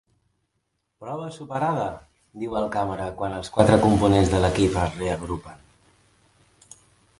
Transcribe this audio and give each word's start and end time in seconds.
Prova 1.03 1.27
superada! 1.35 1.83
—diu 2.39 2.57
el 2.63 2.65
càmera 2.77 3.11
quan 3.21 3.37
els 3.41 3.53
quatre 3.59 3.79
components 3.85 4.33
de 4.35 4.43
l'equip 4.47 4.81
es 4.87 4.99
reagrupen. 5.05 5.63